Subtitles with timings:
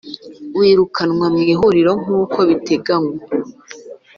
[0.57, 3.15] Wirukanwa mu ihuriro nk uko biteganywa